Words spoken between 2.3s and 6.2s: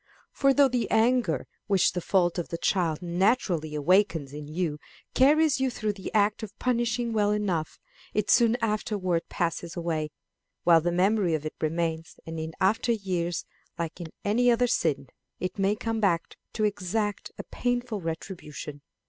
of the child naturally awakens in you carries you through the